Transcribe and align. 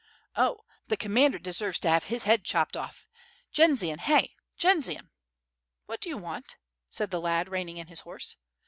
"Oh, 0.35 0.61
the 0.87 0.97
Commander 0.97 1.37
deserves 1.37 1.77
to 1.81 1.89
have 1.91 2.05
his 2.05 2.23
head 2.23 2.43
chopped 2.43 2.75
off. 2.75 3.07
Jendzian, 3.53 3.99
hey! 3.99 4.33
Jendzian!" 4.57 5.11
"What 5.85 6.01
do 6.01 6.09
you 6.09 6.17
want?" 6.17 6.57
said 6.89 7.11
the 7.11 7.21
lad 7.21 7.47
reining 7.47 7.77
in 7.77 7.85
his 7.85 7.99
horse. 7.99 8.35